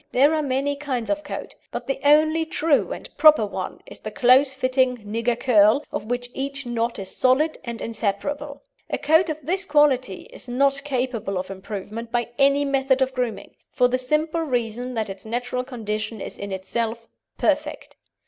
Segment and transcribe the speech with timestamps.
[0.13, 4.09] There are many kinds of coat, but the only true and proper one is the
[4.09, 8.63] close fitting "nigger curl," of which each knot is solid and inseparable.
[8.89, 13.51] A coat of this quality is not capable of improvement by any method of grooming,
[13.71, 17.07] for the simple reason that its natural condition is in itself
[17.37, 17.95] perfect.